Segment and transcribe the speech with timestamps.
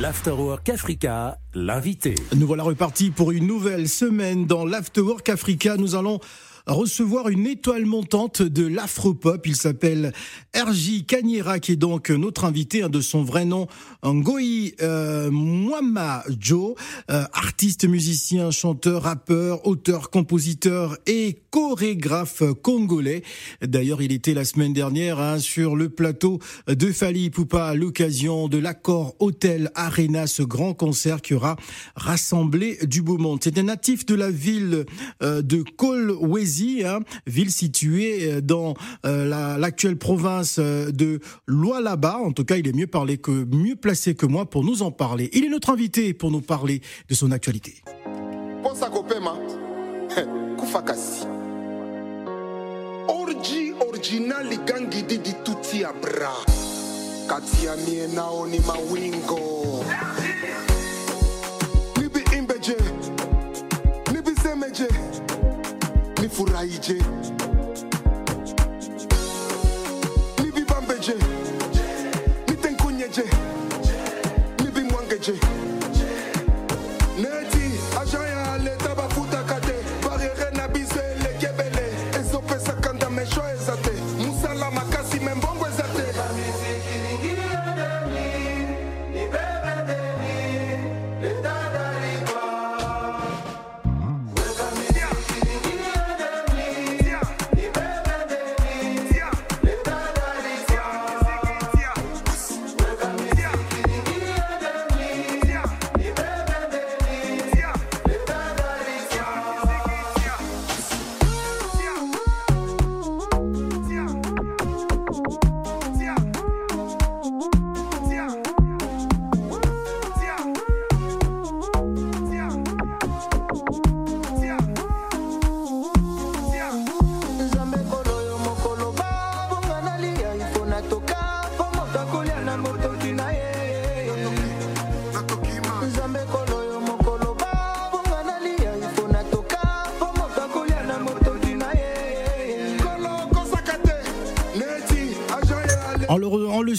[0.00, 2.16] L'Afterwork Africa, l'invité.
[2.36, 5.76] Nous voilà repartis pour une nouvelle semaine dans l'Afterwork Africa.
[5.76, 6.18] Nous allons
[6.66, 9.46] recevoir une étoile montante de l'afropop.
[9.46, 10.12] Il s'appelle
[10.54, 13.66] RJ Kanyera, qui est donc notre invité hein, de son vrai nom,
[14.04, 15.30] Ngoyi euh,
[16.38, 16.74] Joe,
[17.10, 23.22] euh, artiste, musicien, chanteur, rappeur, auteur, compositeur et chorégraphe congolais.
[23.62, 28.48] D'ailleurs, il était la semaine dernière hein, sur le plateau de Fali Poupa à l'occasion
[28.48, 31.56] de l'accord Hotel Arena, ce grand concert qui aura
[31.94, 33.40] rassemblé du beau monde.
[33.42, 34.86] C'est un natif de la ville
[35.22, 38.74] euh, de Kolwezi Hein, ville située euh, dans
[39.06, 42.18] euh, l'actuelle province euh, de Lualaba.
[42.18, 44.90] En tout cas, il est mieux, parlé que, mieux placé que moi pour nous en
[44.90, 45.30] parler.
[45.32, 47.82] Il est notre invité pour nous parler de son actualité.
[53.06, 56.32] Orji original gangi didi tuti abra
[57.28, 59.84] kati ya mie nao ni mawingo
[62.00, 62.76] nibi imbeje
[66.34, 67.23] furahiyecek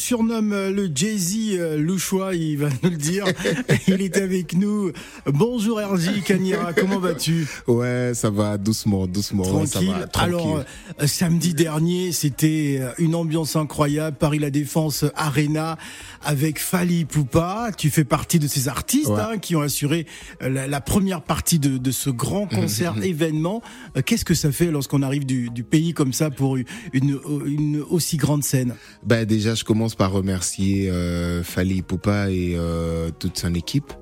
[0.09, 3.25] surnomme euh, le Jay-Z euh, Louchois, il va nous le dire.
[3.87, 4.91] il est avec nous.
[5.25, 7.47] Bonjour RJ Kanyera, comment vas-tu?
[7.65, 9.65] Ouais, ça va doucement, doucement.
[9.65, 9.89] Ça Tranquille.
[9.99, 10.35] va, tranquille.
[10.35, 10.63] Alors,
[11.01, 14.15] euh, samedi dernier, c'était une ambiance incroyable.
[14.17, 15.75] Paris La Défense Arena
[16.23, 17.71] avec Fali Poupa.
[17.75, 19.19] Tu fais partie de ces artistes Ouais.
[19.21, 20.05] hein, qui ont assuré
[20.39, 23.63] la, la première partie de, de ce grand concert événement.
[24.05, 28.17] Qu'est-ce que ça fait lorsqu'on arrive du, du pays comme ça pour une, une aussi
[28.17, 28.75] grande scène?
[29.03, 33.93] Ben déjà, je commence par remercier euh, Fali Poupa et euh, toute son équipe.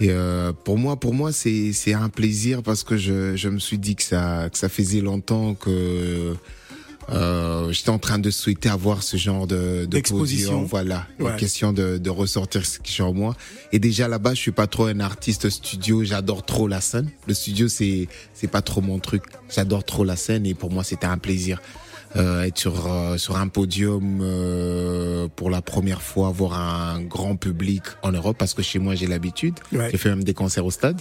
[0.00, 3.58] Et euh, pour moi, pour moi, c'est c'est un plaisir parce que je je me
[3.58, 6.34] suis dit que ça que ça faisait longtemps que
[7.10, 10.02] euh, j'étais en train de souhaiter avoir ce genre de, de
[10.66, 11.30] voilà, Ouais.
[11.32, 13.36] une question de de ressortir ce qui est en moi.
[13.72, 16.02] Et déjà là-bas, je suis pas trop un artiste studio.
[16.02, 17.10] J'adore trop la scène.
[17.28, 19.22] Le studio, c'est c'est pas trop mon truc.
[19.54, 21.60] J'adore trop la scène et pour moi, c'était un plaisir
[22.16, 24.20] euh, être sur euh, sur un podium
[25.28, 29.06] pour la première fois, voir un grand public en Europe parce que chez moi j'ai
[29.06, 29.54] l'habitude.
[29.72, 29.88] Ouais.
[29.90, 31.00] J'ai fait même des concerts au stade,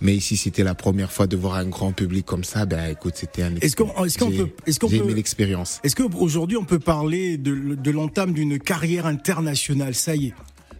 [0.00, 2.66] mais ici c'était la première fois de voir un grand public comme ça.
[2.66, 3.54] Ben écoute, c'était un.
[3.60, 5.80] Est-ce qu'on- est-ce qu'on peut- est-ce qu'on j'ai aimé l'expérience.
[5.84, 9.94] Est-ce qu'aujourd'hui on peut parler de, de l'entame d'une carrière internationale?
[9.94, 10.34] Ça y est.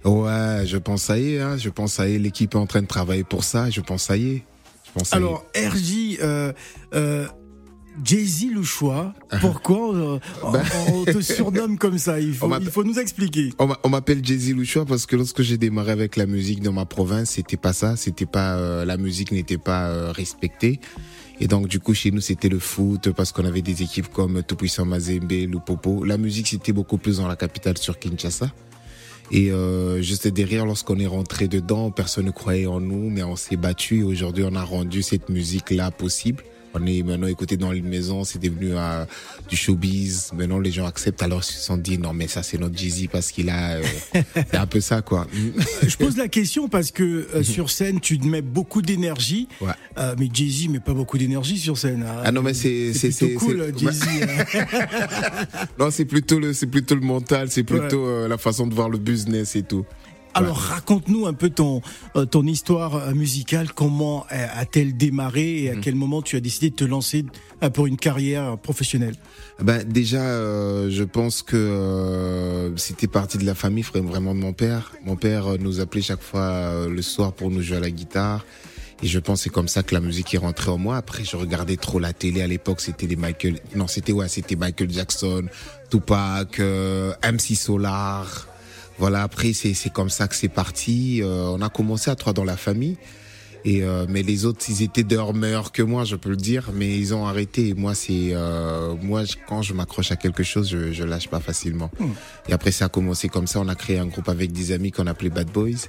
[0.05, 1.41] Ouais, je pense ça y est.
[1.41, 2.19] Hein, je pense ça y est.
[2.19, 3.69] L'équipe est en train de travailler pour ça.
[3.71, 4.43] Je pense ça y est.
[4.87, 5.23] Je pense ça y est.
[5.23, 6.53] Alors, RJ, euh,
[6.95, 7.27] euh,
[8.05, 12.21] Jay-Z Louchois, pourquoi euh, on- on te surnomme comme ça?
[12.21, 12.49] Il faut,
[12.83, 13.51] il nous expliquer.
[13.59, 16.73] On m'a- on m'appelle Jay-Z Louchois parce que lorsque j'ai démarré avec la musique dans
[16.73, 20.81] ma province, c'était pas ça, c'était pas euh, la musique n'était pas euh, respectée.
[21.41, 24.43] Et donc du coup chez nous c'était le foot parce qu'on avait des équipes comme
[24.43, 26.05] Tout Puissant Mazembe, Lupopo.
[26.05, 28.51] La musique c'était beaucoup plus dans la capitale sur Kinshasa.
[29.31, 33.37] Et euh, juste derrière, lorsqu'on est rentré dedans, personne ne croyait en nous, mais on
[33.37, 36.43] s'est battu et aujourd'hui on a rendu cette musique-là possible.
[36.75, 39.05] On est maintenant écouté dans les maisons, c'est devenu euh,
[39.49, 40.31] du showbiz.
[40.37, 41.23] Maintenant, les gens acceptent.
[41.23, 43.77] Alors, ils se sont dit, non, mais ça, c'est notre Jay-Z parce qu'il a...
[43.77, 43.83] euh,
[44.35, 45.27] c'est un peu ça, quoi.
[45.87, 49.49] Je pose la question parce que euh, sur scène, tu te mets beaucoup d'énergie.
[49.61, 49.73] Ouais.
[49.99, 52.05] Euh, mais Jay-Z met pas beaucoup d'énergie sur scène.
[52.07, 52.23] hein.
[52.25, 52.93] Ah non, mais c'est...
[52.93, 54.03] c'est cool, Jay-Z.
[54.23, 54.65] hein.
[55.79, 58.99] Non, c'est plutôt le, plutôt le mental, c'est plutôt euh, la façon de voir le
[58.99, 59.85] business et tout.
[60.39, 61.81] Alors raconte-nous un peu ton
[62.17, 63.73] euh, ton histoire euh, musicale.
[63.73, 65.81] Comment euh, a-t-elle démarré et à Mhm.
[65.81, 67.25] quel moment tu as décidé de te lancer
[67.75, 69.17] pour une carrière professionnelle?
[69.61, 74.41] Ben déjà, euh, je pense que euh, c'était parti de la famille, vra- vraiment de
[74.41, 74.93] mon père.
[75.05, 78.45] Mon père nous appelait chaque fois euh, le soir pour nous jouer à la guitare.
[79.01, 80.97] Et je pense que c'est comme ça que la musique est rentrée en moi.
[80.97, 82.43] Après, je regardais trop la télé.
[82.43, 85.45] À l'époque, c'était des Michael, non, c'était ouais, c'était Michael Jackson,
[85.89, 86.59] Tupac,
[87.23, 88.48] MC Solar.
[88.99, 89.23] Voilà.
[89.23, 91.21] Après, c'est c'est comme ça que c'est parti.
[91.23, 92.97] Euh, on a commencé à trois dans la famille.
[93.65, 96.71] Et euh, mais les autres, ils étaient dehors meilleurs que moi, je peux le dire,
[96.73, 97.69] mais ils ont arrêté.
[97.69, 101.29] Et moi, c'est euh, moi je- quand je m'accroche à quelque chose, je, je lâche
[101.29, 101.91] pas facilement.
[102.49, 103.59] Et après, ça a commencé comme ça.
[103.61, 105.89] On a créé un groupe avec des amis qu'on appelait Bad Boys.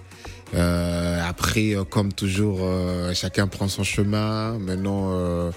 [0.55, 4.57] Euh, après, euh, comme toujours, euh, chacun prend son chemin.
[4.57, 5.51] Maintenant.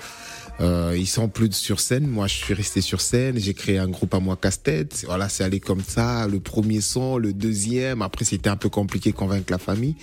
[0.61, 2.07] Euh, ils sont plus sur scène.
[2.07, 3.39] Moi, je suis resté sur scène.
[3.39, 5.05] J'ai créé un groupe à moi casse-tête.
[5.07, 6.29] Voilà, c'est allé comme ça.
[6.29, 8.03] Le premier son, le deuxième.
[8.03, 9.97] Après, c'était un peu compliqué de convaincre la famille.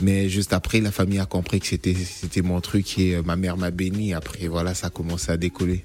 [0.00, 3.36] Mais juste après, la famille a compris que c'était c'était mon truc et euh, ma
[3.36, 4.14] mère m'a béni.
[4.14, 5.84] Après, voilà, ça a commencé à décoller.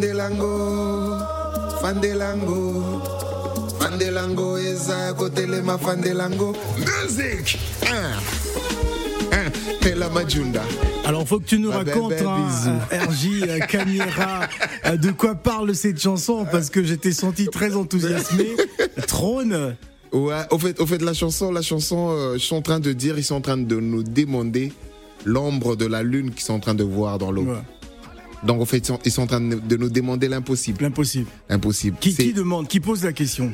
[0.00, 1.18] Fandelango
[1.82, 3.02] fandelango
[3.78, 7.58] fandelango eza kotelema fandelango music.
[9.80, 10.62] Pela Majunda.
[11.06, 14.40] Alors faut que tu nous Ah, ben, racontes, ben, hein, euh, RJ euh, Camera,
[14.84, 16.46] euh, de quoi parle cette chanson?
[16.50, 18.46] Parce que j'étais senti très enthousiasmé.
[19.06, 19.76] Trône.
[20.12, 22.92] Ouais, au fait, au fait, la chanson, la chanson, euh, ils sont en train de
[22.92, 24.72] dire, ils sont en train de nous demander
[25.24, 27.44] l'ombre de la lune qu'ils sont en train de voir dans l'eau.
[27.44, 27.62] Ouais,
[28.44, 30.82] Donc, au fait, ils sont, ils sont en train de nous demander l'impossible.
[30.82, 31.26] L'impossible.
[31.48, 31.96] Impossible.
[32.00, 33.52] Qui, C'est- qui demande, qui pose la question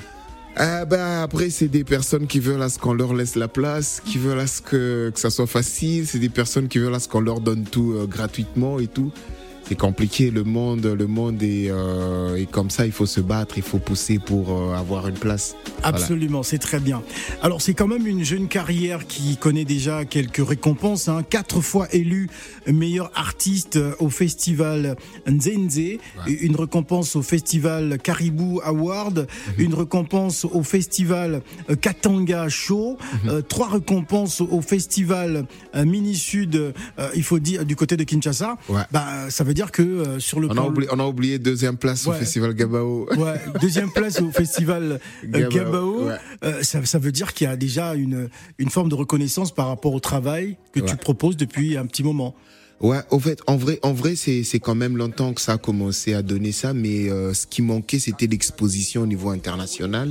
[0.56, 4.00] Ah bah après c'est des personnes qui veulent à ce qu'on leur laisse la place,
[4.04, 6.98] qui veulent à ce que, que ça soit facile, c'est des personnes qui veulent à
[7.00, 9.12] ce qu'on leur donne tout euh, gratuitement et tout.
[9.68, 13.58] C'est compliqué le monde, le monde est, euh, est comme ça, il faut se battre,
[13.58, 15.56] il faut pousser pour euh, avoir une place.
[15.82, 15.88] Voilà.
[15.98, 17.02] Absolument, c'est très bien.
[17.42, 21.08] Alors c'est quand même une jeune carrière qui connaît déjà quelques récompenses.
[21.08, 21.24] Hein.
[21.28, 22.28] Quatre fois élu
[22.68, 24.94] meilleur artiste au festival
[25.28, 25.98] Nzenze,
[26.28, 29.26] une récompense au festival Caribou Award,
[29.58, 29.64] Mhm.
[29.64, 33.30] une récompense au festival euh, Katanga Show, Mhm.
[33.30, 36.72] euh, trois récompenses au festival euh, Mini Sud, euh,
[37.16, 38.56] il faut dire du côté de Kinshasa.
[38.68, 38.82] Ouais.
[38.92, 41.76] Bah ça veut dire que euh, sur le On a, oublié, on a oublié deuxième
[41.76, 42.14] place Ouais.
[42.14, 43.08] au festival Gabao.
[43.16, 46.04] Ouais, deuxième place au festival euh, Gabao, Gabao.
[46.06, 46.14] ouais.
[46.44, 49.66] Euh, ça, ça veut dire qu'il y a déjà une, une forme de reconnaissance par
[49.68, 52.34] rapport au travail que tu proposes depuis un petit moment.
[52.80, 55.58] Ouais, au fait, en vrai, en vrai, c'est c'est quand même longtemps que ça a
[55.58, 60.10] commencé à donner ça, mais euh, ce qui manquait, c'était l'exposition au niveau international,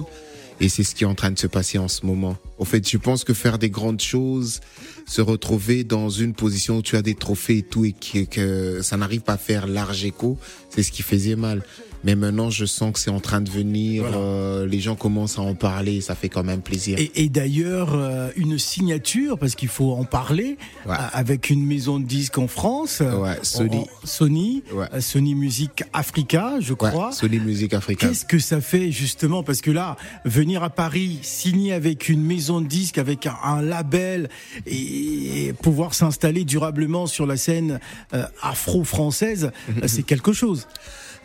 [0.59, 2.38] et c'est ce qui est en train de se passer en ce moment.
[2.57, 4.62] Au fait, je pense que faire des grandes choses,
[5.05, 8.81] se retrouver dans une position où tu as des trophées et tout, et que, que
[8.81, 10.38] ça n'arrive pas à faire large écho,
[10.69, 11.63] c'est ce qui faisait mal.
[12.05, 14.17] Mais maintenant, je sens que c'est en train de venir, Voilà.
[14.17, 17.00] euh, les gens commencent à en parler, ça fait quand même plaisir.
[17.00, 20.91] Et, et d'ailleurs, euh, une signature, parce qu'il faut en parler, Ouais.
[20.93, 23.00] euh, avec une maison de disques en France.
[23.01, 23.77] euh, Ouais, Sony.
[23.77, 24.85] en- Sony, Ouais.
[24.93, 27.12] euh, Sony Music Africa, je Ouais, crois.
[27.12, 28.07] Sony Music Africa.
[28.07, 29.95] Qu'est-ce que ça fait justement Parce que là,
[30.25, 34.29] venir à Paris, signer avec une maison de disques, avec un, un label
[34.67, 37.79] et, et pouvoir s'installer durablement sur la scène
[38.13, 39.51] euh, afro-française,
[39.88, 40.67] c'est quelque chose.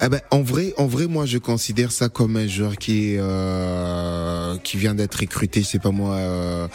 [0.02, 4.56] Ah ben, en vrai, en vrai, moi, je considère ça comme un joueur qui euh,
[4.64, 6.68] qui vient d'être recruté, sais pas moi, euh,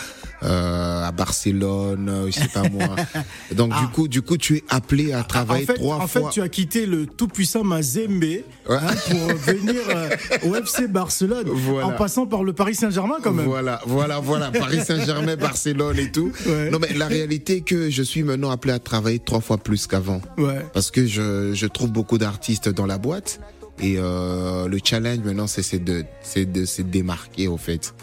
[0.47, 2.95] à Barcelone, euh, je sais pas moi.
[3.55, 5.21] Donc du coup, du coup, tu es appelé à Ah.
[5.21, 6.21] En travailler fait, trois en fois.
[6.29, 8.23] fait, tu as quitté le tout-puissant Mazembe
[8.69, 10.09] hein, pour venir euh,
[10.45, 11.87] au FC Barcelone, Voilà.
[11.87, 13.45] en passant par le Paris Saint-Germain quand même.
[13.45, 14.51] Voilà, voilà, voilà.
[14.51, 16.31] Paris Saint-Germain, Barcelone et tout.
[16.45, 16.69] Ouais.
[16.69, 19.87] Non, mais la réalité est que je suis maintenant appelé à travailler trois fois plus
[19.87, 20.21] qu'avant.
[20.37, 20.63] Ouais.
[20.73, 23.39] Parce que je, je trouve beaucoup d'artistes dans la boîte.
[23.81, 26.05] Et euh, le challenge maintenant, c'est de,
[26.37, 27.93] de se démarquer, au fait.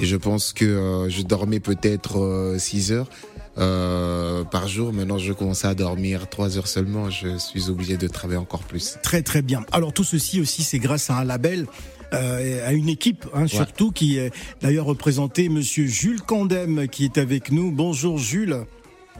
[0.00, 3.08] Et je pense que euh, je dormais peut-être 6 heures
[3.58, 4.92] euh, par jour.
[4.92, 7.10] Maintenant, je commence à dormir 3 heures seulement.
[7.10, 8.96] Je suis obligé de travailler encore plus.
[9.02, 9.64] Très très bien.
[9.72, 11.66] Alors tout ceci aussi, c'est grâce à un label.
[12.12, 17.18] euh, à une équipe hein, surtout qui est d'ailleurs représenté Monsieur Jules Candem qui est
[17.18, 17.70] avec nous.
[17.70, 18.64] Bonjour Jules.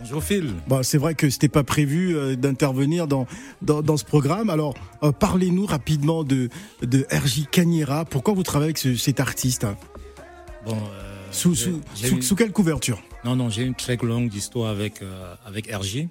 [0.01, 0.55] Bonjour Phil.
[0.67, 3.27] Bon, c'est vrai que c'était pas prévu euh, d'intervenir dans,
[3.63, 4.49] dans dans ce programme.
[4.51, 6.49] Alors euh, parlez-nous rapidement de
[6.83, 8.05] de RJ Cagnera.
[8.07, 9.77] Pourquoi vous travaillez avec ce- cet artiste hein?
[10.65, 13.75] Bon, euh, sous, j'ai- sous, j'ai sous, une- sous quelle couverture Non, non, j'ai une
[13.75, 16.09] très longue histoire avec, euh, avec RJ,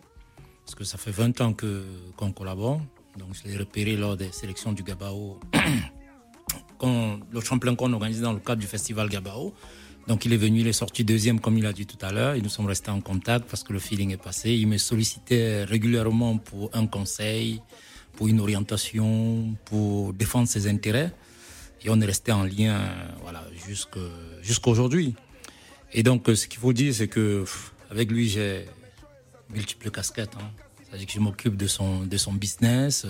[0.65, 1.84] parce que ça fait 20 ans que,
[2.18, 2.82] qu'on collabore.
[3.18, 5.39] Donc, je l'ai repéré lors des sélections du Gabao,
[6.77, 9.53] quand, le tremplin qu'on organisait dans le cadre du festival Gabao.
[10.08, 12.34] Donc, il est venu, il est sorti deuxième, comme il a dit tout à l'heure,
[12.36, 14.51] et nous sommes restés en contact parce que le feeling est passé.
[14.53, 17.62] Il me sollicitait régulièrement pour un conseil,
[18.13, 21.12] pour une orientation, pour défendre ses intérêts.
[21.83, 25.15] Et on est resté en lien, euh, voilà, jusqu'à aujourd'hui.
[25.93, 27.45] Et donc, euh, ce qu'il faut dire, c'est que
[27.89, 28.65] avec lui, j'ai
[29.50, 30.36] multiples casquettes.
[30.36, 30.51] Hein.
[30.83, 33.05] C'est-à-dire que je m'occupe de son, de son business.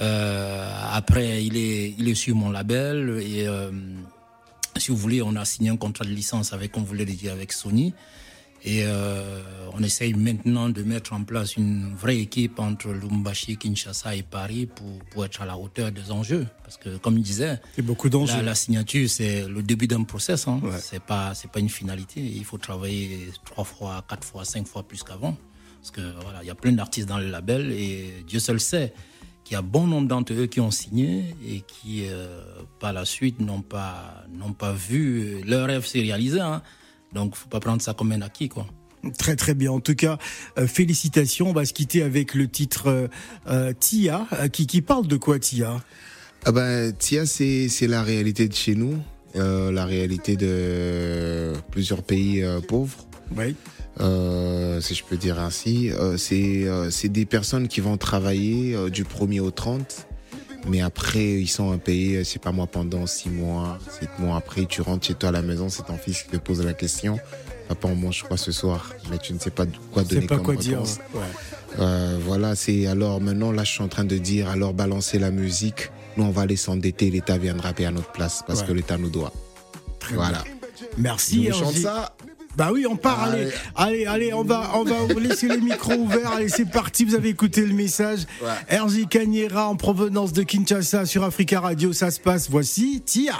[0.00, 3.20] Euh, après, il est, il est sur mon label.
[3.20, 3.46] Et
[4.76, 7.52] si vous voulez, on a signé un contrat de licence avec, on voulait dire, avec
[7.52, 7.92] Sony.
[8.64, 9.40] Et euh,
[9.72, 14.66] on essaye maintenant de mettre en place une vraie équipe entre Lumbashi, Kinshasa et Paris
[14.66, 16.46] pour, pour être à la hauteur des enjeux.
[16.62, 18.36] Parce que, comme il disait, Et beaucoup d'enjeux.
[18.36, 20.46] la, la signature, c'est le début d'un process.
[20.46, 20.60] Hein.
[20.62, 20.78] Ouais.
[20.80, 22.20] C'est pas, c'est pas une finalité.
[22.20, 25.36] Il faut travailler trois fois, quatre fois, cinq fois plus qu'avant.
[25.80, 28.94] Parce que voilà, il y a plein d'artistes dans le label et Dieu seul sait
[29.42, 32.40] qu'il y a bon nombre d'entre eux qui ont signé et qui, euh,
[32.78, 36.38] par la suite, n'ont pas, n'ont pas vu leur rêve se réaliser.
[36.38, 36.62] Hein.
[37.14, 38.66] Donc, faut pas prendre ça comme un acquis, quoi.
[39.18, 39.72] Très très bien.
[39.72, 40.16] En tout cas,
[40.58, 41.48] euh, félicitations.
[41.50, 43.08] On va se quitter avec le titre euh,
[43.48, 45.82] euh, Tia, euh, qui, qui parle de quoi Tia?
[46.44, 48.96] Ah ben, Tia, c'est c'est la réalité de chez nous,
[49.36, 53.06] euh, la réalité de plusieurs pays euh, pauvres.
[53.36, 53.56] Oui.
[54.00, 55.90] euh, si je peux dire ainsi.
[55.90, 60.06] Euh, c'est euh, c'est des personnes qui vont travailler euh, du 1er au 30,
[60.68, 64.36] mais après ils sont payés, euh, je sais pas moi, pendant 6 mois, 7 mois
[64.36, 66.72] après, tu rentres chez toi à la maison, c'est ton fils qui te pose la
[66.74, 67.18] question.
[67.68, 68.92] Papa, on mange quoi ce soir?
[69.10, 70.80] Mais tu ne sais pas quoi donner pas comme quoi dire.
[70.82, 71.20] ouais.
[71.78, 75.30] Euh, voilà, c'est alors maintenant là, je suis en train de dire alors balancer la
[75.30, 75.90] musique.
[76.16, 78.66] Nous, on va aller s'endetter, l'État viendra payer à notre place parce Ouais.
[78.66, 79.32] que l'État nous doit.
[79.98, 80.44] Très voilà.
[80.98, 81.46] Merci.
[81.46, 82.14] Je chante ça.
[82.56, 83.22] Bah oui, on part.
[83.22, 86.32] Allez, allez, allez, on va, on va laisser les micros ouverts.
[86.32, 87.04] Allez, c'est parti.
[87.04, 88.20] Vous avez écouté le message.
[88.70, 91.92] RJ Cagnera en provenance de Kinshasa sur Africa Radio.
[91.92, 92.50] Ça se passe.
[92.50, 93.36] Voici Tia.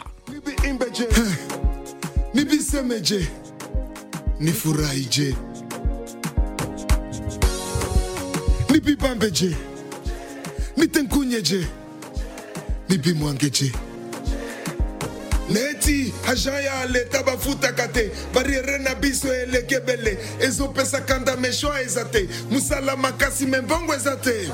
[15.49, 22.29] Neti agent ya leta bafutaka te bariere na biso elekebele ezopesa kanda meshwa eza te.
[22.51, 24.51] Mosala makasi me mbongo eza te.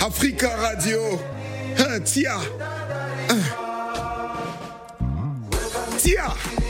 [0.00, 1.18] Afrika radio.
[1.76, 2.38] Hein, tia.
[3.28, 3.44] Hein.
[5.98, 6.65] tia tia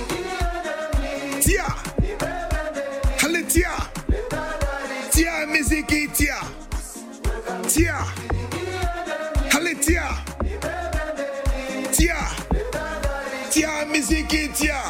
[14.56, 14.82] miziki tia.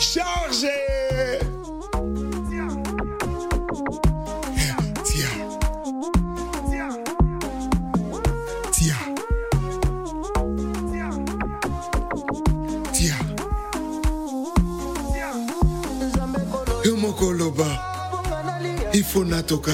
[0.00, 0.72] Charge
[2.48, 2.68] tia.
[5.04, 5.28] Tia.
[8.72, 8.96] Tia
[12.92, 13.16] tia
[16.84, 17.66] yo mokoloba
[18.92, 19.72] ifo natoka.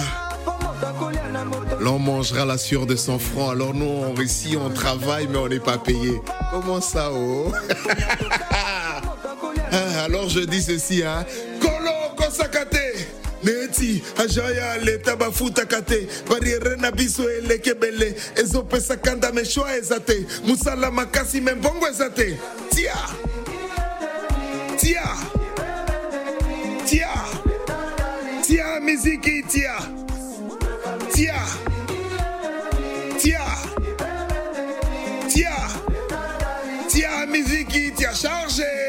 [1.80, 3.50] L'on mangera la sueur de son front.
[3.50, 6.20] Alors nous, on réussit, on travaille, mais on n'est pas payé.
[6.50, 7.52] Comment ça, oh?
[10.08, 11.26] Alors je dis ceci, hein.
[11.60, 13.06] Kolo Kosakate.
[13.44, 16.08] neti ajaya leta bafuta kate.
[16.28, 20.26] Bariere na biso eleke bele ezopesaka ndame shwa eza te.
[20.46, 21.86] Mosala makasi me mbongo
[22.70, 22.96] tia!
[24.78, 25.04] Tia!
[26.86, 27.08] Tia!
[28.42, 29.76] Tia miziki tia!
[31.12, 31.40] Tia!
[33.20, 33.44] Tia!
[35.28, 35.56] Tia!
[36.88, 38.87] Tia miziki tia charge!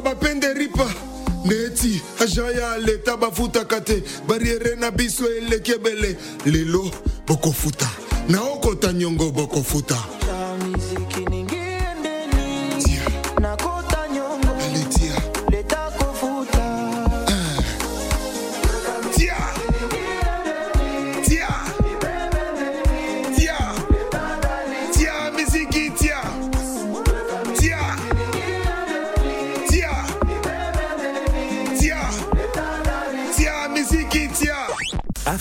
[0.00, 0.86] Sasa bapende ripa.
[1.44, 4.02] Neti agent ya leta bafutaka te.
[4.26, 6.16] Bariere na biso eleki ebele
[6.46, 6.90] lelo
[7.26, 7.88] bokofuta.
[8.28, 9.96] Naokota nyongo bokofuta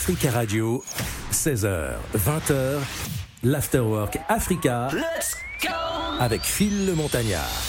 [0.10, 0.84] Africa Radio,
[1.32, 2.80] 16h, 20h,
[3.44, 4.90] l'Afterwork Africa.
[6.20, 7.69] Avec Phil le Montagnard.